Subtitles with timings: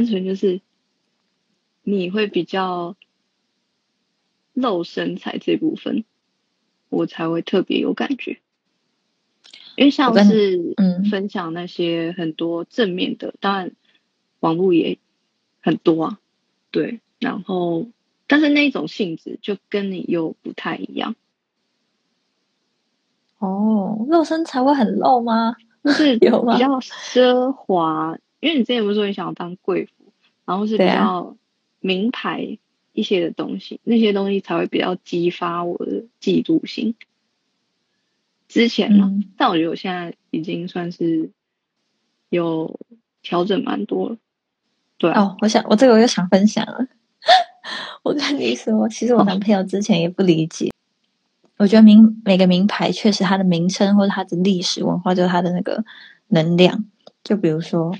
[0.00, 0.62] 单纯就是
[1.82, 2.96] 你会比较
[4.54, 6.06] 露身材这部分，
[6.88, 8.38] 我才会特别有感觉。
[9.76, 13.72] 因为像是嗯分享那些很多正面的，当然
[14.38, 14.96] 网络也
[15.60, 16.18] 很多啊，
[16.70, 17.86] 对，然后
[18.26, 21.14] 但是那一种性质就跟你又不太一样，
[23.36, 25.56] 哦，露身材会很露吗？
[25.84, 28.18] 就是 有吗比较奢华。
[28.42, 29.92] 因为你之前不是说你想要当贵妇，
[30.50, 31.36] 然后是比较
[31.78, 32.58] 名牌
[32.92, 36.96] 一些的东西，那些东西才会比较激发我的嫉妒心。
[38.48, 41.30] 之前嘛，嗯但我觉得我现在已经算是
[42.30, 42.80] 有
[43.22, 44.16] 调整蛮多了。
[44.98, 46.84] 对啊，哦，我想我这个我又想分享了。
[48.02, 50.72] 我跟你说，其实我男朋友之前也不理解。
[51.58, 55.84] 我觉得名每个名牌确实它的名称或者它的历史文化，就是它的那个
[56.26, 56.86] 能量。
[57.22, 57.94] 就比如说，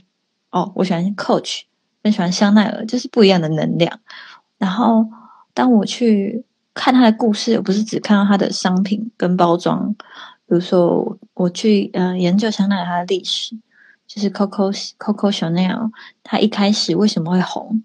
[0.51, 1.61] 哦，我喜欢 Coach，
[2.03, 4.01] 很喜欢香奈儿，就是不一样的能量。
[4.59, 5.07] 然后
[5.55, 9.95] 当我去看它的故事，我不是只看到它的商品跟包装。
[10.47, 13.57] 比如说我，去呃研究香奈儿它的历史，
[14.07, 15.91] 就是 Coco Coco Chanel，
[16.25, 17.83] 它一开始为什么会红？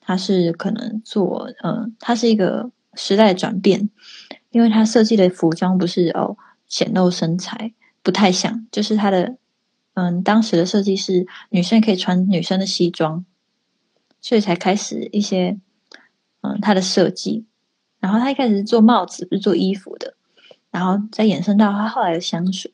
[0.00, 3.88] 它是可能做呃，它是一个时代的转变，
[4.50, 9.36] 因为它设计的服装不是哦显露身材，不太像，就是它的
[9.94, 13.24] 嗯当时的设计是女生可以穿女生的西装，
[14.22, 15.58] 所以才开始一些
[16.40, 17.44] 嗯它的设计，
[18.00, 20.14] 然后它一开始是做帽子，不是做衣服的，
[20.70, 22.72] 然后再衍生到它后来的香水。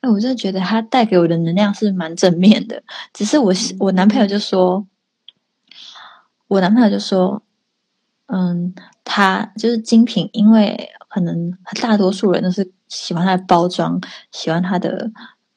[0.00, 2.82] 哎，我真的觉得它带给我的能量是蛮正面的，
[3.14, 4.86] 只是我我男朋友就说，
[6.48, 7.42] 我男朋友就说，
[8.26, 14.00] 嗯，他就是精品，因为可能大多数人都是喜欢它的包装，
[14.32, 15.10] 喜欢它的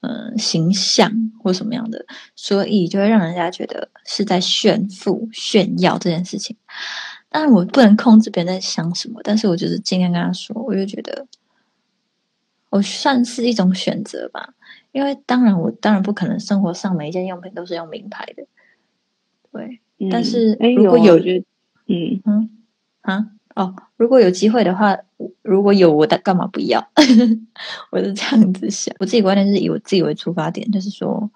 [0.03, 2.05] 嗯形象或什么样的，
[2.35, 6.55] 所以就会让人家觉得是在炫富、炫耀这件事情。
[7.29, 11.25] 当然，我不能控制别人在想什么，但是我就是尽量跟他说，我就觉得
[12.69, 14.53] 我算是一种选择吧。
[14.91, 18.45] 因为当然，我当然不可能生活上每一件用品都是用名牌的，
[19.51, 19.79] 对。
[19.99, 21.17] 嗯但是哎如果有
[21.87, 22.49] 嗯，嗯
[23.01, 24.97] 啊哦，如果有机会的话，
[25.43, 26.89] 如果有我的干嘛不要？
[27.91, 31.29] 我是这样子想，我自己观点是以我自己为出发点，就是说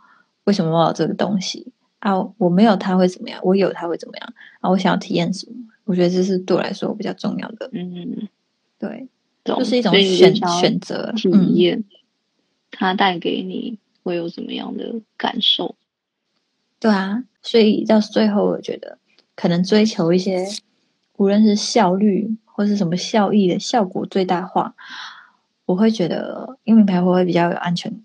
[0.45, 2.13] 为什么我要有这个东西啊？
[2.37, 3.39] 我没有它会怎么样？
[3.43, 4.33] 我有它会怎么样？
[4.61, 5.55] 啊，我想要体验什么？
[5.85, 7.69] 我觉得这是对我来说比较重要的。
[7.73, 8.27] 嗯，
[8.79, 9.07] 对，
[9.45, 11.83] 就是一种选选择体嗯验，
[12.71, 15.75] 它带给你会有什么样的感受？
[16.79, 18.97] 对啊，所以到最后，我觉得
[19.35, 20.45] 可能追求一些
[21.17, 24.73] 无论是效率或是什么效益的效果最大化，
[25.67, 28.01] 我会觉得用名牌货会比较有安全。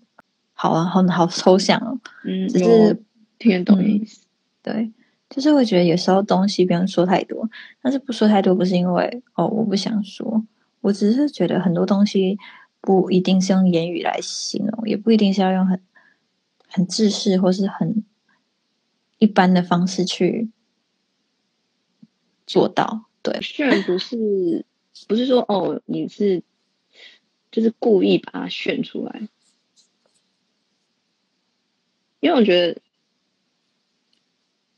[0.53, 1.99] 好啊，好好抽象哦。
[2.23, 3.01] 嗯，只是
[3.39, 4.27] 听得懂意思。
[4.61, 4.91] 对，
[5.27, 7.49] 就是会觉得有时候东西不用说太多，
[7.81, 10.45] 但是不说太多不是因为哦我不想说，
[10.81, 12.37] 我只是觉得很多东西
[12.79, 15.81] 不一定是用言语来形容，也不一定是要用很
[16.67, 18.05] 很制式或是很
[19.17, 20.51] 一般的方式去
[22.45, 23.05] 做到。
[23.23, 24.65] 对，炫不是
[25.07, 26.43] 不是说哦，你是
[27.51, 29.27] 就是故意把它炫出来，
[32.19, 32.81] 因为我觉得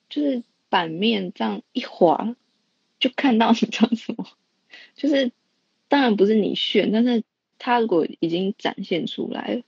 [0.10, 2.36] 就是版面这样一划
[3.00, 4.26] 就看到你叫什么，
[4.96, 5.32] 就是
[5.88, 7.24] 当然不是你炫，但是
[7.58, 9.64] 他如果已经展现出来了，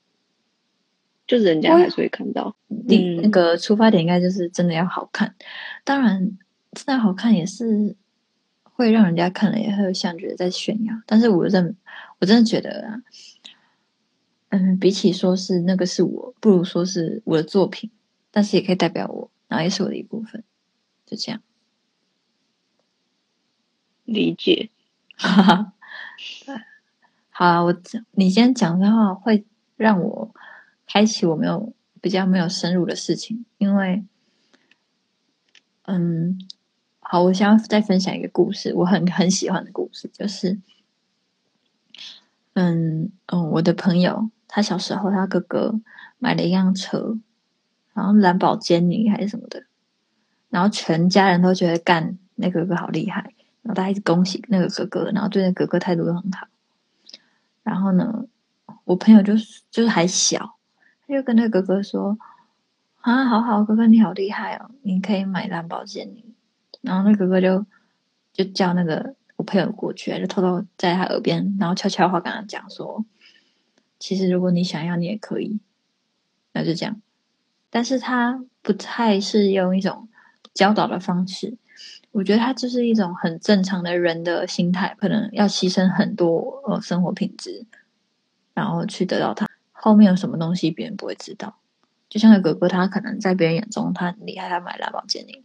[1.26, 2.56] 就人家还是会看到。
[2.68, 3.22] 你嗯。
[3.24, 5.36] 那个出发点应该就是真的要好看，
[5.84, 6.38] 当然
[6.74, 7.96] 真的好看也是
[8.78, 11.76] 会让人家看了也会像觉得在炫耀，但是我真
[12.20, 13.02] 我真的觉得啊，
[14.50, 17.90] 嗯，比起说是那个是我，不如说是我的作品，
[18.30, 20.44] 但是也可以代表我，然后也是我的一部分，
[21.08, 21.42] 就这样，
[24.06, 24.70] 理解，
[25.16, 25.74] 哈哈，
[26.46, 26.56] 对，
[27.32, 27.76] 好啊，我
[28.12, 29.44] 你今天讲的话会
[29.76, 30.32] 让我
[30.86, 34.06] 开启我没有比较没有深入的事情，因为，
[35.86, 36.38] 嗯，
[37.10, 40.60] 好，我想要再分享一个故事，我很很喜欢的故事，就是，
[42.54, 45.80] 嗯嗯，我的朋友他小时候他哥哥
[46.20, 47.18] 买了一辆车，
[47.94, 49.64] 然后蓝宝坚尼还是什么的，
[50.50, 53.22] 然后全家人都觉得干那哥哥好厉害，
[53.62, 56.48] 然后大家一直恭喜那个哥哥，然后对那哥哥态度都很好。
[57.64, 58.26] 然后呢，
[58.84, 60.58] 我朋友就是就是还小，
[61.08, 62.18] 他就跟那个哥哥说
[63.00, 66.26] ：“啊，好好，哥哥你好厉害哦，你可以买蓝宝坚尼。”
[66.82, 67.66] 然后那哥哥就
[68.34, 73.06] 就叫那个我朋友过去，就偷偷在他耳边，然后悄悄话跟他讲说
[74.00, 75.60] ：“其实如果你想要，你也可以。”
[76.54, 77.02] 那就这样。
[77.70, 80.08] 但是他不太是用一种
[80.54, 81.58] 教导的方式。
[82.12, 87.68] 我觉得他就是一种很正常的人的心态，可能要牺牲很多呃生活品质，
[88.56, 91.58] 然后去得到他后面有什么东西，别人不会知道。
[92.10, 95.44] 就像那哥哥，他可能在别人眼中他很厉害，他买蓝宝坚尼，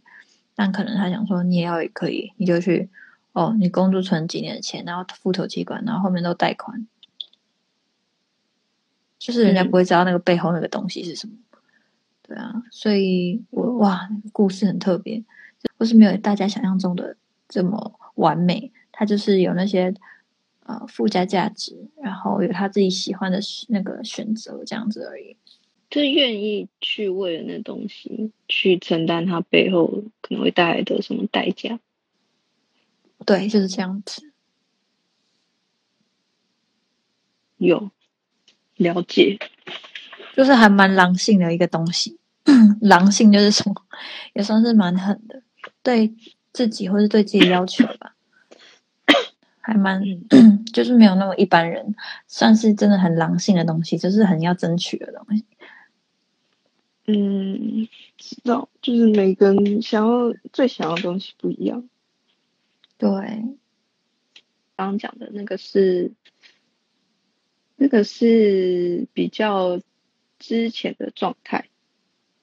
[0.55, 2.89] 但可能他想说你也要也可以，你就去
[3.33, 6.87] 哦，你工作存几年的钱，然后付头期款，然后后面都贷款，
[9.17, 11.33] 就是人家不会知道那个背后那个东西是什么。
[12.21, 15.23] 对啊，所以我哇，故事很特别。
[15.77, 17.15] 不是没有大家想象中的
[17.47, 19.93] 这么完美，他就是有那些
[20.65, 23.39] 呃附加价值，然后有他自己喜欢的
[23.69, 25.35] 那个选择这样子而已，
[25.93, 29.85] 就是愿意去为了那东西去承担它背后
[30.23, 31.79] 可能会带来的什么代价。
[33.27, 34.33] 对，就是这样子。
[37.57, 37.91] 有
[38.77, 39.37] 了解，
[40.35, 42.17] 就是还蛮狼性的一个东西。
[42.81, 43.75] 狼性就是什么，
[44.33, 45.43] 也算是蛮狠的。
[45.83, 46.11] 对
[46.51, 48.15] 自己或是对自己要求吧，
[49.61, 50.01] 还蛮
[50.73, 51.93] 就是没有那么一般人，
[52.27, 55.45] 算是真的很狼性的东西，就是很要争取的东西。
[57.83, 61.87] 嗯，知道，就是每个人想要最想要的东西不一样。
[62.97, 63.09] 对，
[64.75, 66.11] 刚刚讲的那个是，
[67.75, 69.81] 那个是比较
[70.39, 71.69] 之前的状态，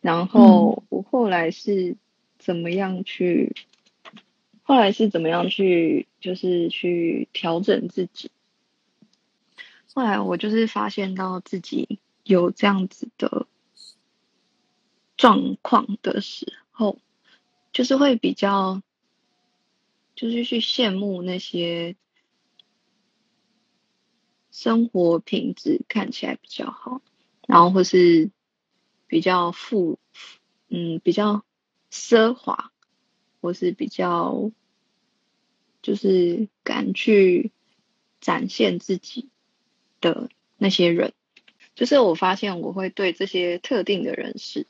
[0.01, 1.97] 然后我后来是。
[2.43, 3.55] 怎么样去？
[4.63, 6.09] 后来是怎么样去？
[6.23, 8.31] 就是去调整自己。
[9.93, 13.47] 后来我就是发现到自己有这样子的
[15.21, 16.99] 状况的时候，
[17.75, 18.81] 就是会比较，
[20.15, 21.95] 就是去羡慕那些
[24.51, 27.03] 生活品质看起来比较好，
[27.47, 28.31] 然后或是
[29.07, 29.99] 比较富，
[30.69, 31.45] 嗯，比较。
[31.93, 32.71] 奢华，
[33.41, 34.53] 或是比较，
[35.83, 37.51] 就是敢去
[38.21, 39.29] 展现自己
[40.01, 41.15] 的那些人，
[41.75, 44.69] 就是我发现我会对这些特定的人士，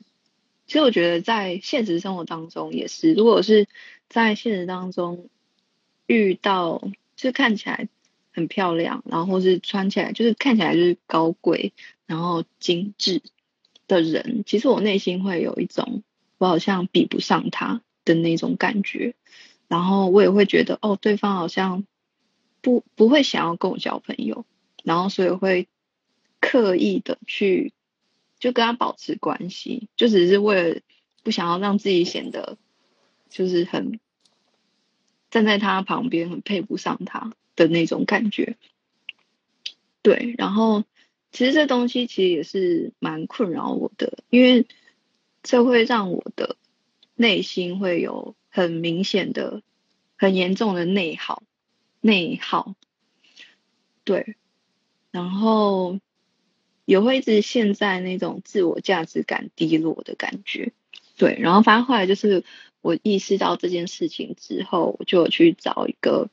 [0.71, 3.67] 其实我觉得在现实生活当中也是，如果是
[4.07, 5.27] 在现实当中
[6.07, 6.79] 遇到，
[7.17, 7.89] 就是看起来
[8.31, 11.73] 很漂亮，然后是穿起来就是看起来就是高贵，
[12.05, 13.21] 然后精致
[13.85, 16.03] 的人，其实我内心会有一种。
[16.37, 19.13] 我好像比不上他的那种感觉，
[19.67, 21.85] 然后我也会觉得哦，对方好像
[22.61, 24.45] 不不会想要跟我交朋友，
[24.85, 25.67] 然后所以会
[26.39, 27.73] 刻意的去
[28.41, 30.81] 就跟他保持关系，就只是为了
[31.23, 32.57] 不想要让自己显得
[33.29, 34.01] 就是很
[35.29, 38.57] 站在他旁边很配不上他的那种感觉。
[40.01, 40.83] 对，然后
[41.31, 44.67] 其实这东西其实也是蛮困扰我的，因为。
[45.43, 46.55] 这会让我的
[47.15, 49.63] 内心会有很明显的、
[50.15, 51.41] 很严重的内耗，
[51.99, 52.75] 内耗。
[54.03, 54.35] 对，
[55.09, 55.99] 然后
[56.91, 60.73] 也会一直陷在那种自我价值感低落的感觉。
[61.15, 62.43] 对，然后反正后来就是
[62.81, 66.29] 我意识到这件事情之后，我就去找一个，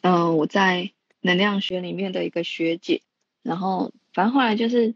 [0.00, 3.02] 嗯，我在能量学里面的一个学姐，
[3.42, 4.94] 然后反正后来就是。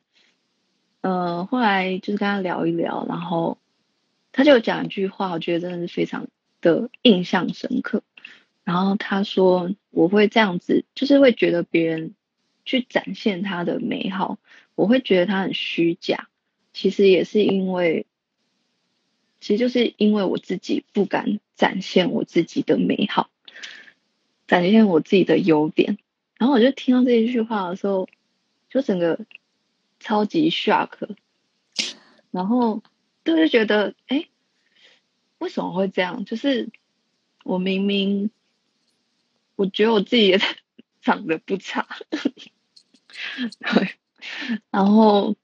[1.03, 3.59] 呃，后来就是跟他聊一聊，然后
[4.33, 6.27] 他就讲一句话，我觉得真的是非常
[6.61, 8.03] 的印象深刻。
[8.65, 12.17] 然后他说：“我会这样子，就是会觉得别人
[12.67, 14.39] 去展现他的美好，
[14.75, 16.29] 我会觉得他很虚假。
[16.75, 18.05] 其实也是因为，
[19.41, 23.31] 其实就是因为我自己不敢展现我自己的美好，
[24.47, 25.97] 展现我自己的优点。
[26.37, 28.07] 然后我就听到这一句话的时候，
[28.69, 29.19] 就整个。”
[29.99, 30.91] 超级 shock，
[32.31, 32.83] 然后
[33.25, 34.29] 就是觉得，哎，
[35.39, 36.27] 为什么会这样？
[36.27, 36.69] 就是
[37.45, 38.31] 我明明
[39.57, 40.39] 我觉得我自己也
[41.01, 41.89] 长得不差，
[43.61, 43.95] 对，
[44.71, 45.37] 然后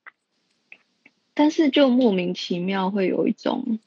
[1.34, 3.78] 但是就莫名其妙会有一种，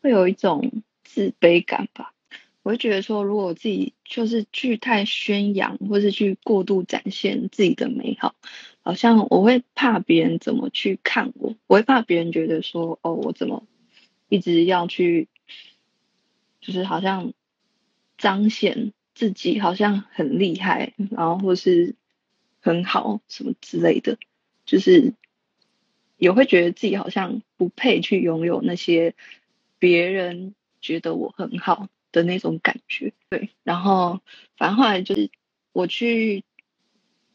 [0.00, 2.14] 会有一种自卑感吧。
[2.62, 8.34] 我会觉得说，如果自己就是去太宣扬，或是去过度展现自己的美好，
[8.82, 13.64] 好像我会怕别人怎么去看我，我会怕别人觉得说，哦，我怎么
[14.28, 15.28] 一直要去，
[16.60, 17.32] 就是好像
[18.18, 21.96] 彰显自己好像很厉害，然后或是
[22.60, 24.18] 很好什么之类的，
[24.64, 25.14] 就是
[26.16, 29.14] 也会觉得自己好像不配去拥有那些
[29.78, 31.88] 别人觉得我很好。
[32.10, 34.20] 的那种感觉，对，然后
[34.56, 35.30] 反正后来就是
[35.72, 36.42] 我去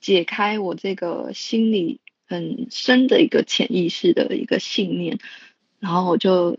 [0.01, 5.19] 解开我这个心理很深的一个潜意识的一个信念，
[5.79, 6.57] 然后我就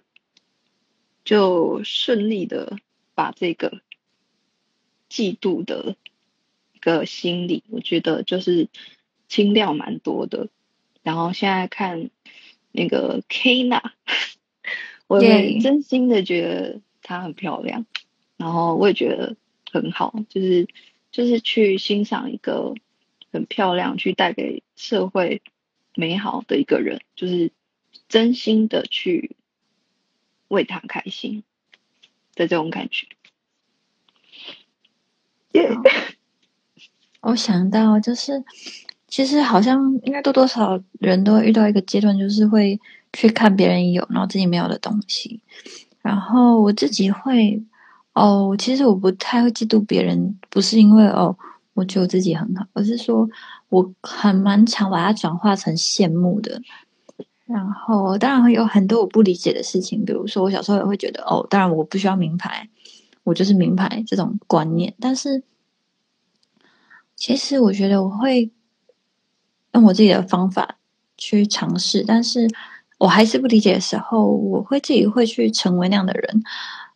[1.24, 2.78] 就顺利的
[3.16, 3.80] 把这个
[5.10, 5.96] 嫉妒的
[6.72, 8.68] 一个心理，我觉得就是
[9.28, 10.48] 清掉蛮多的。
[11.02, 12.10] 然后现在看
[12.72, 13.82] 那个 Kina，
[15.06, 17.86] 我也真心的觉得她很漂亮，
[18.36, 19.36] 然后我也觉得
[19.70, 20.66] 很好，就是
[21.12, 22.74] 就是去欣赏一个
[23.30, 25.42] 很漂亮、去带给社会
[25.94, 27.52] 美好的一个人，就是
[28.08, 29.36] 真心的去
[30.48, 31.44] 为他开心
[32.34, 33.06] 的这种感觉。
[37.22, 38.42] 我想到就是。
[39.06, 42.80] 其实好像应该多多少人都会遇到一个阶段，就是会
[43.12, 45.40] 去看别人有，然后自己没有的东西。
[46.02, 47.62] 然后我自己会
[48.14, 51.36] 哦，其实我不太会嫉妒别人，不是因为哦，
[51.74, 53.28] 我觉得我自己很好，而是说
[53.68, 56.60] 我很蛮常把它转化成羡慕的。
[57.46, 62.68] 然后当然会有很多我不理解的事情，比如说我小时候也会觉得哦，当然我不需要名牌，
[63.24, 64.94] 我就是名牌这种观念。
[65.00, 65.42] 但是
[67.16, 68.52] 其实我觉得我会。
[69.74, 70.78] 用我自己的方法
[71.18, 72.48] 去尝试，但是
[72.96, 76.44] 我还是不理解的时候，我会自己会去成为那样的人，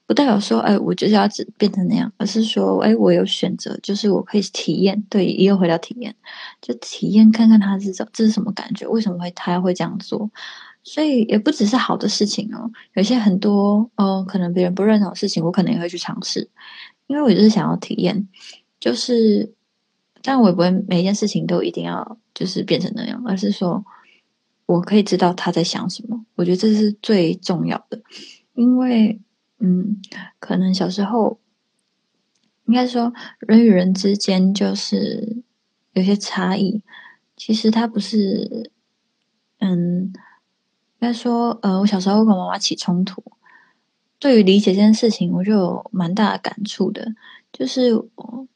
[0.06, 6.14] 不代表说，哎，我就是要只变成那样，而是说，哎，我有选择，就是我可以体验，对，又回到体验，
[6.62, 10.30] 就体验看看他是怎，这是什么感觉，为什么会他会这样做，
[10.88, 16.48] 所以也不只是好的事情哦，有些很多，哦，可能别人不认同的事情，我可能也会去尝试，
[17.06, 18.28] 因为我就是想要体验，
[18.80, 19.54] 就是。
[20.20, 23.82] 但我也不会每件事情都一定要就是变成那样，而是说
[24.66, 26.26] 我可以知道他在想什么。
[26.34, 28.02] 我觉得这是最重要的，
[28.54, 29.20] 因为
[29.60, 30.02] 嗯，
[30.40, 31.38] 可能小时候
[32.66, 35.44] 应该说人与人之间就是
[35.92, 36.82] 有些差异。
[37.36, 38.72] 其实他不是，
[39.60, 40.12] 嗯，
[41.00, 43.22] 应该说呃，我小时候跟妈妈起冲突，
[44.18, 47.14] 对于理解这件事情，我就有蛮大的感触的。
[47.52, 47.92] 就是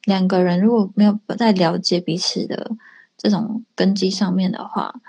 [0.05, 2.73] 两个人如果没有不在了解彼此的
[3.17, 5.01] 这种根基上面的话，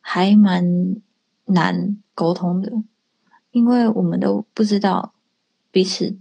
[0.00, 0.96] 还蛮
[1.46, 2.70] 难沟通的，
[3.52, 5.14] 因为我们都不知道
[5.70, 6.16] 彼此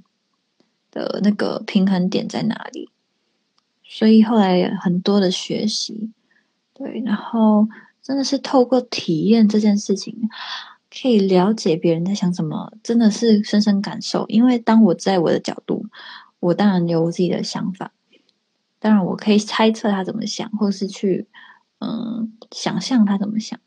[0.91, 2.89] 的那个平衡点在哪里，
[3.83, 6.11] 所以后来很多的学习，
[6.73, 7.67] 对，然后
[8.01, 10.29] 真的是透过体验这件事情，
[10.89, 15.85] 可以了解别人在想什么，真的是深深感受，因为当我在我的角度。
[16.41, 17.93] 我当然有我自己的想法，
[18.79, 21.27] 当然我可以猜测他怎么想，或是去
[21.77, 23.59] 嗯想象他怎么想，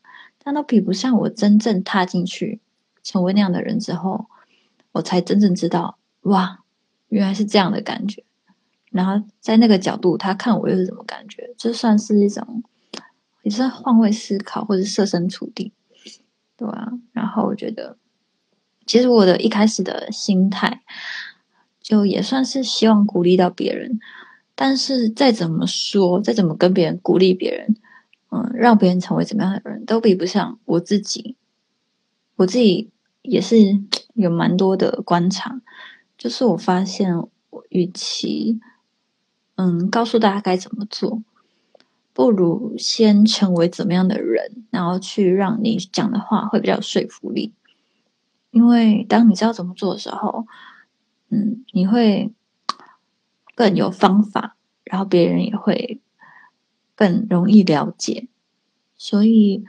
[0.42, 2.58] 但都比不上我真正踏进去
[3.04, 4.26] 成为那样的人之后，
[4.90, 6.64] 我才真正知道哇，
[7.10, 8.24] 原来是这样的感觉。
[8.90, 11.54] 然后在那个角度，他看我又是什么感觉？
[11.56, 12.64] 这算是一种
[13.44, 15.72] 也是换位思考，或者设身处地，
[16.56, 16.88] 对啊。
[17.12, 17.96] 然后我觉得，
[18.84, 20.82] 其实我的一开始的心态。
[21.80, 24.00] 就也算是希望鼓励到别人，
[24.54, 27.76] 但是再怎么说，再怎么跟别人鼓励别人，
[28.30, 31.36] 嗯，让别人成为怎么样的人，都比不上我自己。
[32.36, 33.56] 我自己也是
[34.14, 35.60] 有蛮多的观察，
[36.16, 37.14] 就是我发现，
[37.50, 38.58] 我与其
[39.56, 41.22] 嗯告诉大家该怎么做，
[42.14, 47.52] 不如先成为怎么样的人，然后去让你讲的话会比较有说服力。
[48.50, 50.46] 因为当你知道怎么做的时候。
[51.30, 52.32] 嗯，你会
[53.56, 56.00] 更有方法，然后别人也会
[56.94, 58.28] 更容易了解。
[58.96, 59.64] 所以，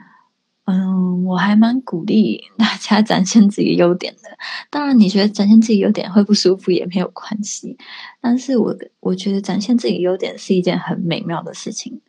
[0.66, 4.38] 嗯，我还蛮鼓励大家展现自己优点的。
[4.70, 7.76] 当然，你觉得展现自己优点会不舒服也没有关系。
[8.20, 12.00] 但是我我觉得展现自己优点是一件很美妙的事情。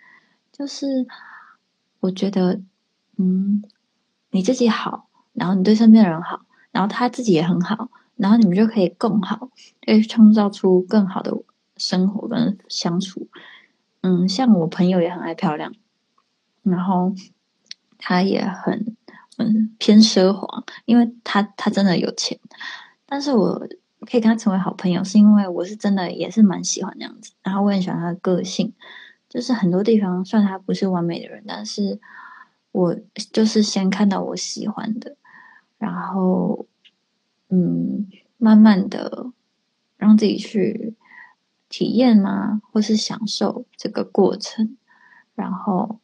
[0.57, 1.05] 就是
[1.99, 2.59] 我觉得，
[3.17, 3.63] 嗯，
[4.31, 7.89] 你自己好，然后你对身边的人好，然后他自己也很好。
[8.15, 9.51] 然后你们就可以更好，
[9.85, 11.31] 可以创造出更好的
[11.75, 13.27] 生活跟相处。
[14.01, 15.71] 嗯，像我朋友也很爱漂亮，
[16.63, 17.13] 然后
[17.99, 18.95] 他也很
[19.37, 22.39] 嗯偏奢华，因为他他真的有钱。
[23.05, 23.67] 但是我
[24.01, 27.33] 可以跟他成为好朋友，是因为我是真的也是蛮喜欢那样子。
[27.43, 28.73] 然后我很喜欢他的个性，
[29.29, 31.99] 就是很多地方算他不是完美的人，但是
[32.71, 32.95] 我
[33.31, 35.17] 就是先看到我喜欢的，
[35.77, 36.65] 然后。
[37.49, 39.31] 嗯，慢慢的
[39.95, 40.95] 让自己去
[41.69, 44.75] 体验吗，或是享受这个过程，
[45.33, 46.01] 然后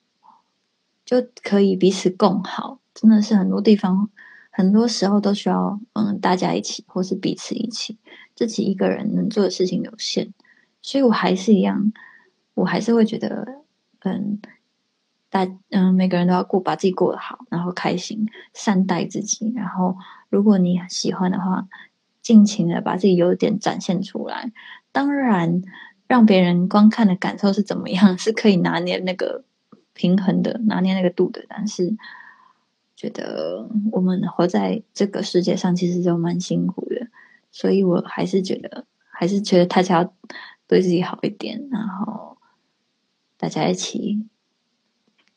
[1.03, 2.79] 就可以彼此共好。
[2.93, 4.09] 真的是很多地方，
[4.51, 7.97] 很多时候都需要嗯大家一起，或是彼此一起。
[8.33, 10.33] 自己一个人能做的事情有限，
[10.81, 11.91] 所以我还是一样，
[12.53, 13.63] 我还是会觉得
[14.01, 14.39] 嗯，
[15.29, 19.51] 大嗯，每个人都要过把自己过得好，然后开心，善待自己。
[19.55, 19.97] 然后，
[20.29, 21.67] 如果你喜欢的话，
[22.21, 24.51] 尽情的把自己优点展现出来。
[24.91, 25.61] 当然，
[26.07, 29.43] 让别人观看的感受是怎么样， 是可以拿捏那个
[29.93, 31.43] 平衡的，拿捏那个度的。
[31.49, 31.97] 但是，
[32.95, 37.07] 觉得我们活在这个世界上，其实就蛮辛苦的。
[37.51, 40.13] 所以我还是觉得，还是觉得大家要
[40.67, 42.37] 对自己好一点，然后
[43.43, 44.23] 大家一起。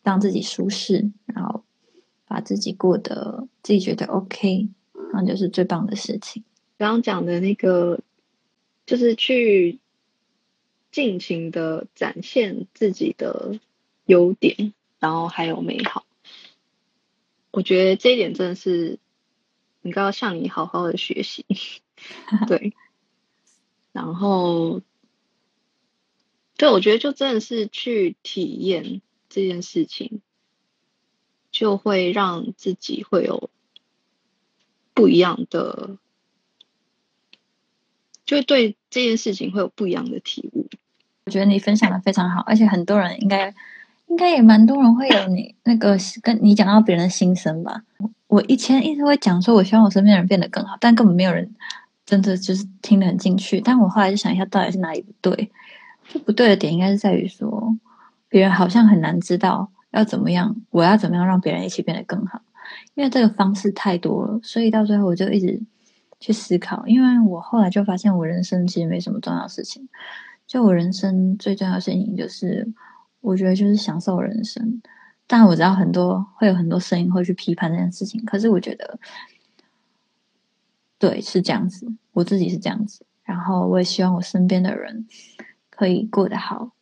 [0.02, 1.64] 让自己舒适，然后
[2.28, 4.68] 把自己过得自己觉得 OK，
[5.12, 6.44] 那就是最棒的事情。
[6.78, 7.98] 刚刚讲的那个，
[8.86, 9.80] 就是去
[10.92, 13.58] 尽情的展现自己的
[14.04, 16.06] 优点，然后还有美好。
[17.50, 19.00] 我觉得这一点真的是，
[19.82, 21.44] 应该要向你好好的学习。
[22.46, 22.72] 对，
[23.90, 24.82] 然后，
[26.56, 29.00] 对，我觉得就真的是去体验。
[29.28, 30.22] 这件事情
[31.50, 33.50] 就会让自己会有
[34.94, 35.98] 不一样的，
[38.25, 40.70] 就对这件事情会有不一样的体悟。
[41.26, 43.54] 我觉得你分享的非常好，而且很多人应该
[44.06, 47.82] 应该也蛮多人会有你那个跟你讲到别人的心声吧。
[48.28, 51.54] 我以前一直会讲说，我希望我身边的人变得更好，但根本没有人
[52.06, 53.60] 真的就是听得很进去。
[53.60, 55.50] 但我后来就想一下，到底是哪里不对？
[56.08, 57.76] 就不对的点应该是在于说。
[58.28, 62.42] 别人好像很难知道要怎么样，我要怎么样让别人一起变得更好，
[62.94, 65.62] 因为这个方式太多了，所以到最后我就一直
[66.19, 66.84] 去思考。
[66.88, 69.88] 因为我后来就发现，我人生其实没什么重要事情，
[70.45, 72.69] 就我人生最重要的事情就是，
[73.21, 74.82] 我觉得就是享受人生。
[75.28, 78.99] 但我知道很多会有很多声音会去批判这件事情，可是我觉得，
[80.99, 85.06] 对，是这样子，我自己是这样子，然后我也希望我身边的人
[85.76, 86.73] 可以过得好。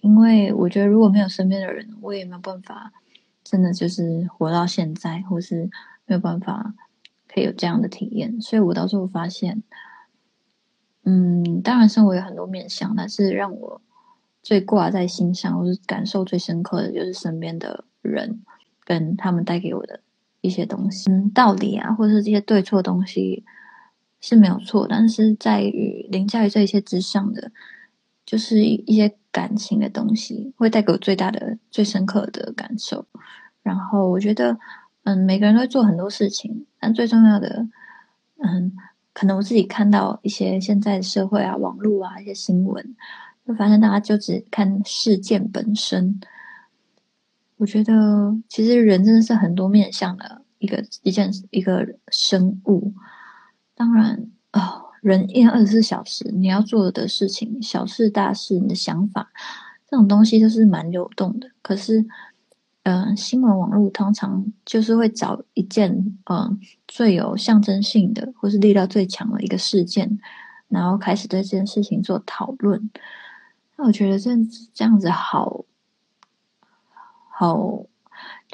[0.00, 2.92] 因为我觉得，如果没有身边的人，我也没有办法，
[3.44, 5.70] 真的就是活到现在，或是
[6.06, 6.74] 没有办法
[7.28, 8.40] 可以有这样的体验。
[8.40, 9.62] 所以我到时候发现，
[11.04, 13.80] 嗯，当然生活有很多面向，但是让我
[14.42, 18.42] 最挂在心上，或是感受最深刻的就是身边的人
[18.84, 20.00] 跟他们带给我的
[20.40, 23.44] 一些东西，道理啊，或是这些对错东西
[24.20, 27.52] 是没有错，但是在于凌驾于这一切之上的。
[28.24, 33.06] 就是一一些感情的东西，会带给我最大的、最深刻的感受。
[33.62, 34.58] 然后我觉得，
[35.04, 37.66] 嗯，每个人都会做很多事情，但最重要的，
[38.38, 38.72] 嗯，
[39.12, 42.96] 可能我自己看到一些现在的社会啊、网络啊一些新闻，
[43.46, 46.20] 就发现大家就只看事件本身。
[47.56, 52.94] 我觉得，其实人真的是很多面向的一个一件一个生物。
[53.74, 54.81] 当然啊。
[55.02, 59.32] 人一天二十四小时，你要做的事情，小事大事，你的想法，
[59.90, 61.50] 这种东西都是蛮流动的。
[61.60, 62.06] 可是，
[62.84, 70.20] 嗯，新闻网络通常就是会找一件，嗯，最有象征性的，或是力量最强的一个事件，
[70.68, 72.88] 然后开始对这件事情做讨论。
[73.76, 74.30] 那我觉得这
[74.72, 75.64] 这样子好，
[77.28, 77.86] 好，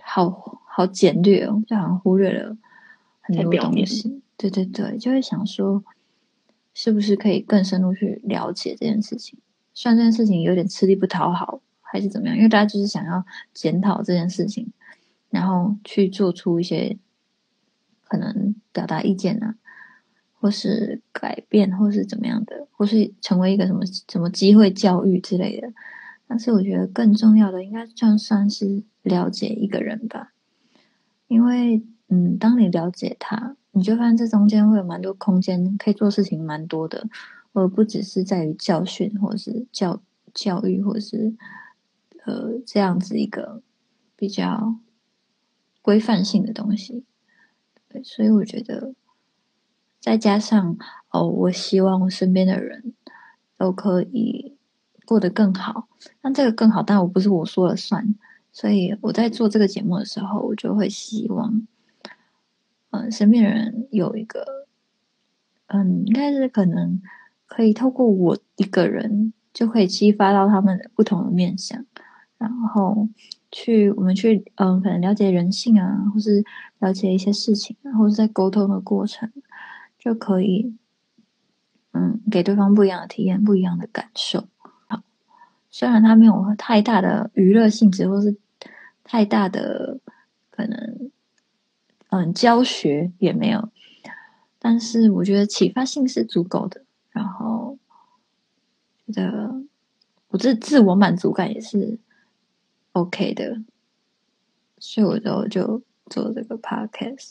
[0.03, 2.57] 好好简略哦，就好像忽略了
[3.21, 4.23] 很多东西。
[4.39, 5.85] 对对对，就会想说。
[6.81, 9.37] 是不是可以更深入去了解这件事情？
[9.75, 12.37] 虽然这件事情有点吃力不讨好，还是怎么样？
[12.37, 14.71] 因为大家就是想要检讨这件事情，
[15.29, 16.97] 然后去做出一些
[18.05, 19.57] 可能表达意见啊，
[20.35, 25.73] 或是改变，或是怎么样的，或是成为一个什么什么机会教育之类的。
[26.29, 30.33] 但是我觉得更重要的，应该算算是了解一个人吧，
[31.27, 33.57] 因为嗯，当你了解他。
[33.73, 37.07] 你就发现这中间会有蛮多空间可以做事情，蛮多的，
[37.53, 40.03] 而不只是在于教训，或者是教
[40.35, 41.37] 教育，或者是
[42.25, 43.63] 呃这样子一个
[44.17, 44.75] 比较
[45.81, 47.05] 规范性的东西。
[47.89, 48.95] 对，所以我觉得
[50.01, 50.77] 再加上
[51.11, 52.95] 哦，我希望我身边的人
[53.57, 54.57] 都可以
[55.05, 55.89] 过得更好。
[56.23, 58.17] 那这个更好，但我不是我说了算，
[58.51, 61.65] 所以我在做这个节目的时候，我就会希望。
[62.99, 64.67] 嗯，身边人有一个，
[65.69, 67.01] 嗯，应该是可能
[67.47, 71.85] 可以透过我一个人，就可以激发到他们不同的面相，
[72.39, 73.09] 然后
[73.53, 76.45] 去我们去嗯，可能了解人性啊，或是
[76.79, 79.31] 了解一些事情，然后在沟通的过程
[79.99, 80.75] 就可以，
[81.93, 84.49] 嗯，给对方不一样的体验，不一样的感受。
[84.89, 85.03] 好，
[85.71, 88.37] 虽然他没有太大的娱乐性质，或是
[89.05, 89.99] 太大的
[90.51, 91.11] 可能。
[92.11, 93.71] 嗯，教学也没有，
[94.59, 96.85] 但是我觉得启发性是足够的。
[97.11, 97.79] 然后
[99.07, 99.63] 觉得
[100.29, 101.99] 我这自我满足感也是
[102.93, 103.63] OK 的。
[104.79, 107.31] 所以我就就做这个 podcast，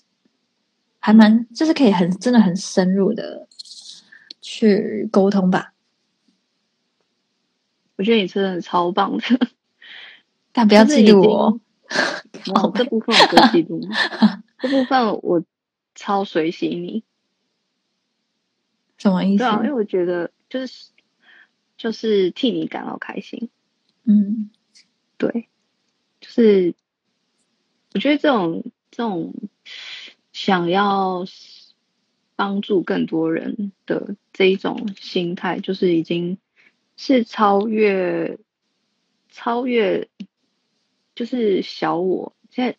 [1.00, 3.48] 还蛮就是可以很真的很深入的
[4.42, 5.74] 去沟通吧。
[7.96, 9.24] 我觉得你真的超棒的，
[10.52, 11.60] 但不要嫉妒我。
[12.54, 13.82] 哦，这部分我不嫉妒，
[14.60, 15.43] 这部分我
[15.96, 17.04] 超随喜你。
[18.98, 19.43] 什么意思？
[19.43, 20.89] 对啊，因为我觉得就是
[21.78, 23.50] 就是替你感到开心。
[24.04, 24.50] 嗯，
[25.17, 25.50] 对，
[26.20, 26.74] 就是
[27.93, 29.34] 我觉得这种这种
[30.34, 31.26] 想要
[32.36, 36.39] 帮助更多人的这一种心态，就是已经
[36.96, 38.39] 是超越
[39.30, 40.10] 超越，
[41.13, 42.36] 就是小我。
[42.50, 42.78] 现在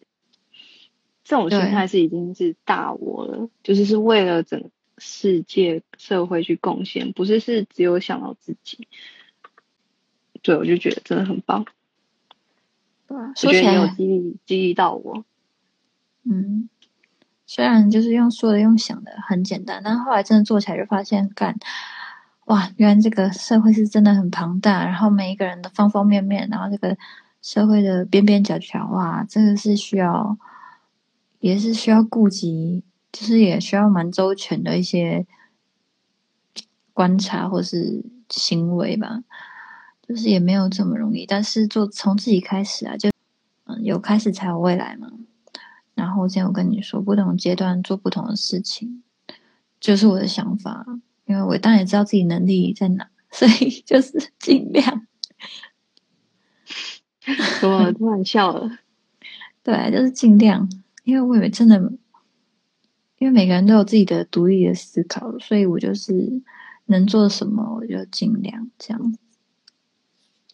[1.28, 4.70] 这种心态是已经是大我了，就是是为了整。
[5.00, 8.88] 世界社会去贡献，不是是只有想到自己。
[10.42, 11.64] 对，我就觉得真的很棒。
[13.06, 15.24] 对，说起来有激励激励到我。
[16.24, 16.68] 嗯，
[17.46, 21.56] 虽然就是用说的、用想的很简单，但后来真的做起来就发现，干
[22.46, 26.98] 哇，原来这个社会是真的很庞大，然后每一个人的方方面面，然后这个
[27.40, 30.36] 社会的边边角角，哇，真的是需要，
[31.40, 32.84] 也是需要顾及。
[33.10, 35.26] 就是也需要蛮周全的一些
[36.92, 39.24] 观察或是行为吧，
[40.06, 41.24] 就是也没有这么容易。
[41.24, 43.08] 但是做从自己开始啊，就
[43.64, 45.10] 嗯有开始才有未来嘛。
[45.94, 49.02] 然后之前我跟你说，不同阶段做不同的事情，
[49.80, 50.84] 就是我的想法。
[51.24, 55.06] 因为我当然也知道自己能力在哪，所以就是尽量。
[57.62, 58.78] 我突然笑了，
[59.62, 60.70] 对，就是尽量，
[61.08, 61.92] 因为我以为真的。
[63.20, 66.40] 因为每个人都有自己的独立的思考，所以我就是
[66.86, 69.18] 能做什么，我就尽量这样。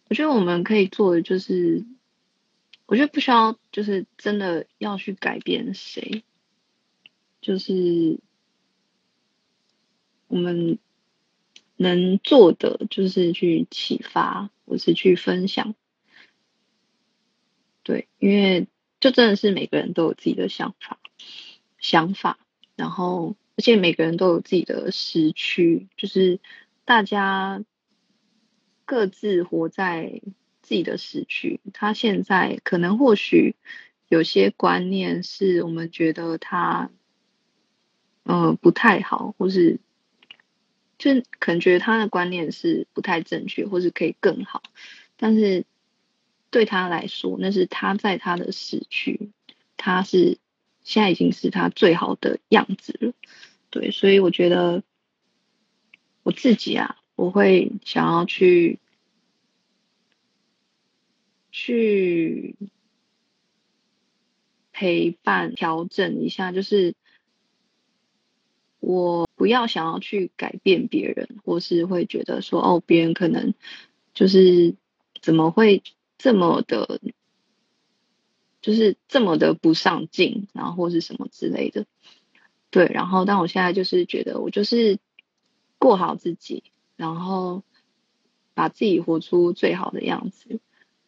[0.08, 1.84] 我觉得我们可以做的就是，
[2.86, 6.24] 我觉得不需要，就是真的要去改变谁，
[7.42, 8.18] 就是
[10.26, 10.78] 我们
[11.76, 15.74] 能做的就是去启发，或是去分享。
[17.82, 18.68] 对，因为
[19.04, 20.98] 就真的是每个人都有自己的想法，
[21.78, 22.38] 想法。
[22.74, 26.40] 然后，而且每个人都有自己的时区，就是
[26.86, 27.62] 大家
[28.86, 30.22] 各自活在
[30.62, 31.60] 自己的时区。
[31.74, 33.56] 他现在可能或许
[34.08, 36.90] 有些观念是我们觉得他，
[38.22, 39.80] 嗯，不太好，或是
[40.96, 44.62] 就可能觉得他的观念是不太正确，或是可以更好。
[45.18, 45.66] 但是
[46.54, 49.32] 对他来说，那是他在他的时区，
[49.76, 50.38] 他是。
[50.86, 53.14] 现在已经是他最好的样子了，
[53.70, 54.82] 对，所以我觉得
[56.22, 58.80] 我自己啊，我会想要去
[61.50, 62.54] 去
[64.72, 66.94] 陪伴、调整一下，就是
[68.78, 73.54] 我不要想要去改变别人，或是会觉得说，哦，别人可能
[74.12, 74.74] 就是
[75.22, 75.82] 怎么会
[76.18, 77.00] 这么的。
[78.60, 81.84] 就是这么的不上进，然后或是什么之类的，
[82.70, 82.86] 对。
[82.86, 84.98] 然后，但我现在就是觉得，我就是
[85.78, 86.62] 过好自己，
[86.96, 87.62] 然后
[88.54, 90.60] 把自己活出最好的样子，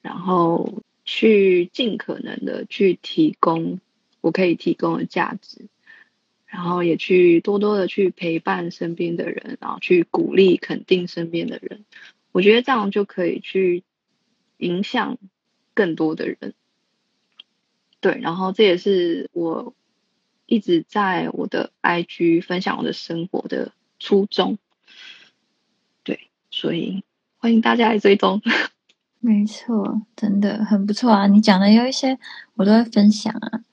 [0.03, 3.81] 然后去尽可能的去提供
[4.21, 5.67] 我可以提供的价值，
[6.45, 11.87] 然后也去多多的去陪伴身边的人，然后去鼓励肯定身边的人。
[12.33, 13.83] 我觉得这样就可以去
[14.59, 15.19] 影响
[15.75, 16.55] 更多的人。
[18.01, 19.75] 对，然后这也是我
[20.47, 24.59] 一直在我的 IG 分享我的生活的初衷。
[26.05, 27.03] 对，所以
[27.39, 28.41] 欢迎大家来追踪。
[29.19, 31.27] 没错，真的很不错啊！
[31.27, 32.17] 你讲的有一些
[32.55, 33.65] 我都会分享啊，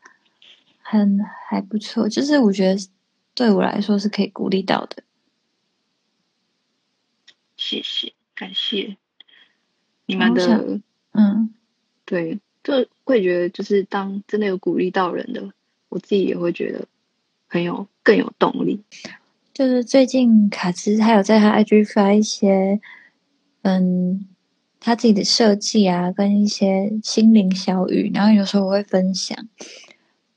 [0.81, 2.09] 很还不错。
[2.09, 2.89] 就是我觉得
[3.35, 5.03] 对我来说是可以鼓励到的。
[7.55, 8.97] 谢谢，感谢
[10.05, 10.79] 你们的
[11.11, 11.53] 嗯，
[12.05, 12.39] 对。
[12.63, 15.51] 就会觉得，就是当真的有鼓励到人的，
[15.89, 16.87] 我自己也会觉得
[17.45, 18.81] 很有更有动力。
[19.53, 22.79] 就是最近卡兹还有在他 IG 发一些，
[23.63, 24.25] 嗯，
[24.79, 29.37] 他自己的设计啊，跟一些心灵小语，然后有时候我会分享。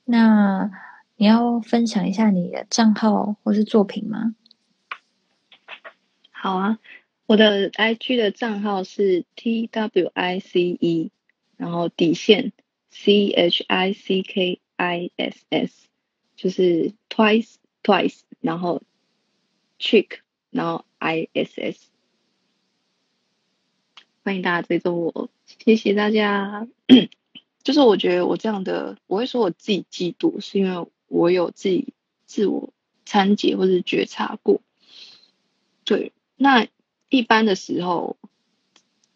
[0.05, 0.69] 那
[1.17, 4.35] 你要分享一下你的账号或是作品吗？
[6.33, 6.81] 好啊，
[7.27, 11.11] 我的 IG 的账号是 TWICE。
[11.59, 12.53] 然后底线
[12.91, 15.89] C H I C K I S S
[16.37, 18.83] 就是 twice twice，然后
[19.79, 20.19] chick，
[20.51, 21.89] 然后 I S S，
[24.23, 26.69] 欢迎大家追踪我，谢谢大家。
[27.63, 31.95] 就是我觉得我这样的，我会说我自己嫉妒，是因为我有自己
[32.27, 32.75] 自我
[33.07, 34.61] 参解或者觉察过。
[35.87, 36.69] 对，那
[37.09, 38.17] 一般的时候，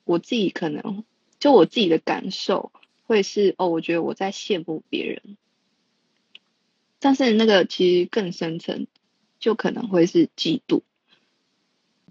[0.05, 1.05] 我自己可能
[1.39, 2.73] 就我自己的感受
[3.07, 5.37] 会是哦，我觉得我在羡慕别人，
[6.99, 8.87] 但是那个其实更深层，
[9.39, 10.83] 就可能会是嫉妒。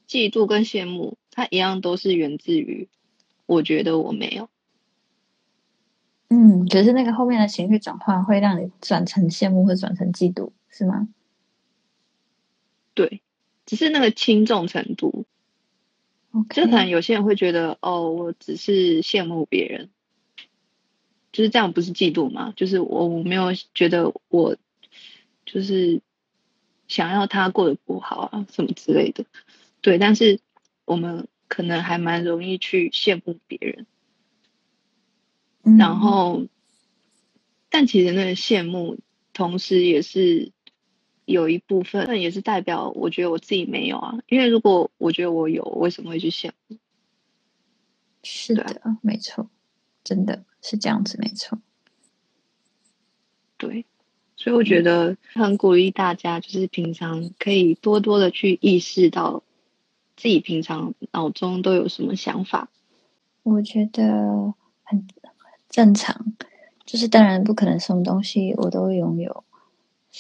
[0.08, 2.90] 嫉妒跟羡慕，它一样都是源自于
[3.46, 4.50] 我觉得我没有。
[6.30, 11.08] 嗯，只是那个后面的情绪转换会让你转成羡慕，或转成嫉妒，是吗？
[12.94, 13.22] 对，
[13.66, 15.26] 只是那个轻重程度。
[16.50, 19.90] 就可能有些人会觉得，哦，我只是羡慕别人，
[21.32, 22.54] 就是这样，不是嫉妒嘛？
[22.56, 24.56] 就是我我没有觉得我
[25.46, 26.02] 就是
[26.88, 29.26] 想要他过得不好啊，什么之类的。
[29.82, 30.40] 对，但是
[30.86, 33.88] 我们可能还蛮容易去羡慕别人，
[35.78, 36.46] 然后，
[37.70, 39.00] 但其实那个羡慕，
[39.34, 40.52] 同时也是
[41.32, 44.20] 有一部分，那也是代表我觉得我自己没有啊。
[44.28, 46.78] 因为如果我觉得我有，为什么会去羡慕？
[48.24, 49.50] 是的，没错，
[50.04, 51.60] 真的是这样子，没错。
[53.58, 53.86] 对，
[54.36, 59.44] 所以我觉得很鼓励大家，就是平常可以多多的去意识到。
[60.22, 62.70] 自己平常脑中都有什么想法？
[63.42, 65.08] 我觉得很
[65.70, 66.36] 正常，
[66.86, 69.46] 就是当然不可能什么东西我都拥有，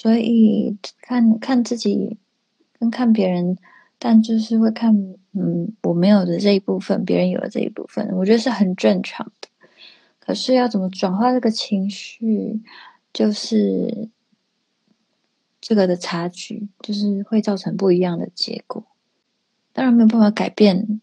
[0.02, 2.18] 所以看看自己
[2.80, 3.58] 跟看别人，
[3.98, 4.96] 但就是会看
[5.34, 9.50] 嗯我没有的这一部分，别人有的这一部分，我觉得是很正常的。
[10.22, 12.62] 可是要怎么转化这个情绪，
[13.12, 14.08] 就是
[15.60, 18.86] 这个的差距，就是会造成不一样的结果。
[19.74, 21.02] 当然没有办法改变，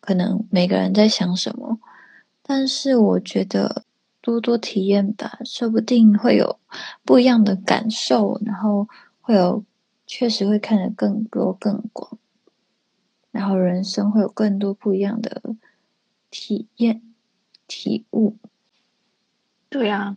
[0.00, 1.80] 可能每个人在想什么，
[2.42, 3.86] 但是我觉得
[4.22, 6.58] 多多体验吧，说不定会有
[7.04, 8.88] 不一样的感受，然后
[9.20, 9.64] 会有
[10.06, 12.18] 确实会看得更多更广，
[13.30, 15.42] 然后人生会有更多不一样的
[16.30, 17.02] 体验
[17.66, 18.36] 体悟。
[19.68, 20.16] 对呀，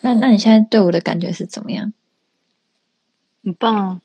[0.00, 1.92] 那那你现在对我的感觉是怎么样？
[3.44, 4.00] 很棒，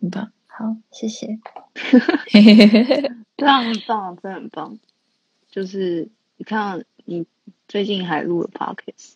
[0.00, 0.32] 很棒。
[0.46, 1.40] 好，谢谢。
[3.36, 4.78] 对啊，很棒，真的很棒。
[5.50, 7.26] 就是你看，你
[7.66, 9.14] 最近还录了 podcast，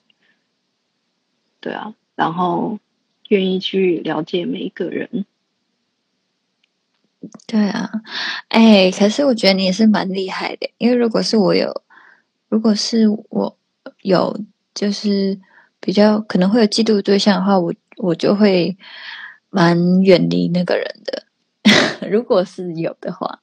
[1.61, 2.79] 对啊，然后
[3.29, 5.27] 愿意去了解每一个人。
[7.47, 7.91] 对啊，
[8.49, 11.83] 哎，可是我觉得你也是蛮厉害的，因为如果是我有，
[12.49, 13.59] 如果是我
[14.03, 14.41] 有，
[14.75, 15.39] 就是
[15.79, 18.77] 比较可能会有嫉妒对象的话，我我就会
[19.51, 21.27] 蛮远离那个人的。
[22.09, 23.41] 如果是有的话，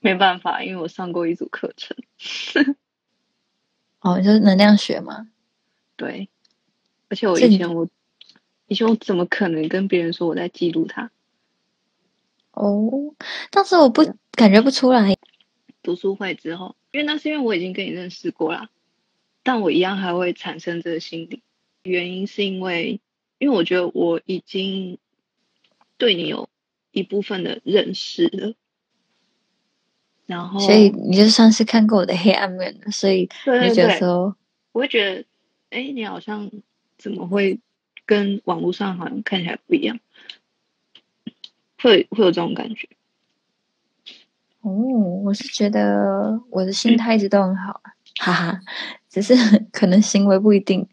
[0.00, 1.96] 没办法，因为我上过一组课程。
[4.00, 5.30] 哦，就是能量学吗？
[5.96, 6.28] 对，
[7.08, 7.88] 而且我以前我
[8.66, 11.10] 以前我怎么可能跟别人说我在记录他？
[12.52, 13.14] 哦，
[13.50, 15.16] 但是我不感觉不出来。
[15.82, 18.70] 读书会之后，因为那是因为我已经跟你认识过啦，
[19.42, 21.42] 但我一样还会产生这个心理。
[21.82, 23.00] 原因是因为，
[23.38, 24.98] 因为我觉得我已经。
[25.96, 26.48] 对你有
[26.92, 28.54] 一部分的认识了，
[30.30, 33.28] 然后所以你就算是看过我的黑暗面了，所以
[33.62, 34.36] 你觉得说，
[34.70, 35.24] 我会觉得，
[35.70, 36.48] 哎，你好像
[36.96, 37.58] 怎么会
[38.06, 39.98] 跟网络上好像看起来不一样，
[41.82, 42.88] 会会有这种感觉。
[44.60, 44.70] 哦，
[45.24, 47.80] 我是觉得我的心态一直都很好，
[48.20, 48.60] 哈哈，
[49.08, 49.34] 只是
[49.72, 50.86] 可能行为不一定，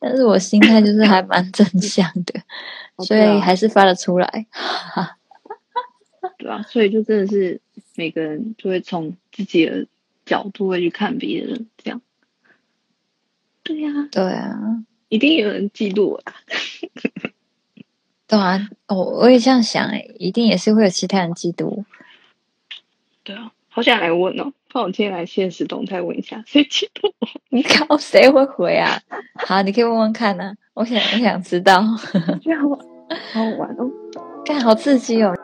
[0.00, 2.40] 但是我心态就是还蛮正向的。
[3.06, 5.16] 所以还是发了出来，哈哈。
[6.38, 7.60] 对啊，所以就真的是
[8.00, 9.86] 每个人就会从自己的
[10.24, 12.00] 角度会去看别人，这样。
[13.62, 14.58] 对呀，对啊，
[15.10, 16.22] 一定有人嫉妒我。
[18.26, 21.84] 对啊，我我也这样想哎，一定也是会有其他人嫉妒。
[23.22, 27.28] 对啊，好想来问哦，那我今天来现实动态问一下，谁嫉妒我？
[27.52, 28.98] 你靠，谁会回啊？
[29.46, 31.84] 好，你可以问问看呢，我想我想知道。
[32.40, 32.78] 这样好
[33.34, 33.90] 好玩哦，
[34.46, 35.36] 看好刺激哦！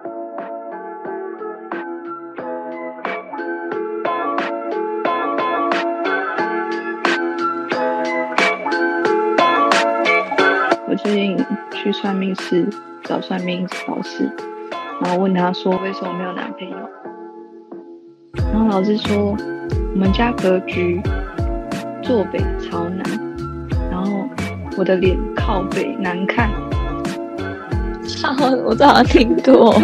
[11.06, 11.38] 最近
[11.70, 12.68] 去算命师
[13.04, 14.28] 找算命老师，
[15.00, 16.76] 然后问他说为什么没有男朋友，
[18.52, 19.36] 然后老师说
[19.92, 21.00] 我们家格局
[22.02, 23.04] 坐北朝南，
[23.88, 24.28] 然后
[24.76, 26.50] 我的脸靠北难看。
[28.64, 29.80] 我都好像听过。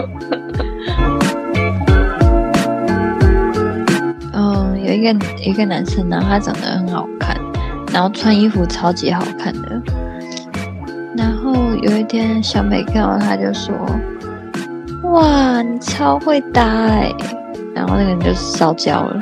[4.32, 7.36] 嗯，有一个一个男生，然后他长得很好看，
[7.92, 9.80] 然后穿衣服超级好看的。
[11.82, 13.74] 有一天，小美看到他就说
[15.10, 17.10] ：“哇，你超会搭哎！”
[17.74, 19.20] 然后那个人就烧焦了。